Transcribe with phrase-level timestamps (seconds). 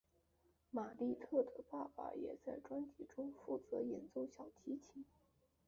[0.71, 5.05] 玛莉特的爸爸也在专辑中负责演奏小提琴。